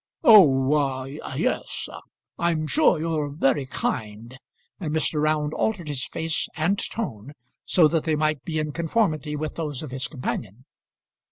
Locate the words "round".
5.21-5.53